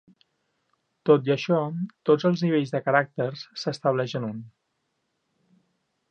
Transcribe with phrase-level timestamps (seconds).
[1.09, 1.59] Tot i això,
[2.09, 4.41] tots els nivells de caràcters s'estableix en un.